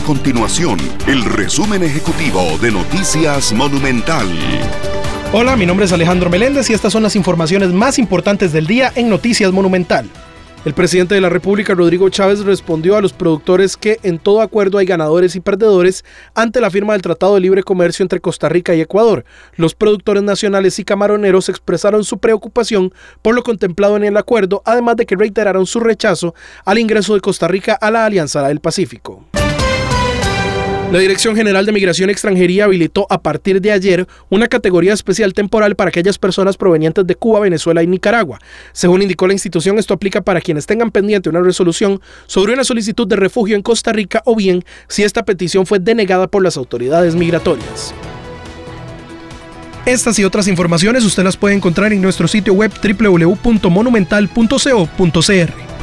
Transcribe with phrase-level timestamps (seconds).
[0.00, 4.26] continuación el resumen ejecutivo de Noticias Monumental.
[5.32, 8.90] Hola, mi nombre es Alejandro Meléndez y estas son las informaciones más importantes del día
[8.94, 10.08] en Noticias Monumental.
[10.64, 14.78] El presidente de la República, Rodrigo Chávez, respondió a los productores que en todo acuerdo
[14.78, 16.04] hay ganadores y perdedores
[16.34, 19.24] ante la firma del Tratado de Libre Comercio entre Costa Rica y Ecuador.
[19.56, 24.96] Los productores nacionales y camaroneros expresaron su preocupación por lo contemplado en el acuerdo, además
[24.96, 26.34] de que reiteraron su rechazo
[26.64, 29.26] al ingreso de Costa Rica a la Alianza del Pacífico.
[30.92, 35.32] La Dirección General de Migración y Extranjería habilitó a partir de ayer una categoría especial
[35.32, 38.38] temporal para aquellas personas provenientes de Cuba, Venezuela y Nicaragua.
[38.74, 43.08] Según indicó la institución, esto aplica para quienes tengan pendiente una resolución sobre una solicitud
[43.08, 47.14] de refugio en Costa Rica o bien si esta petición fue denegada por las autoridades
[47.14, 47.94] migratorias.
[49.86, 55.61] Estas y otras informaciones usted las puede encontrar en nuestro sitio web www.monumental.co.cr.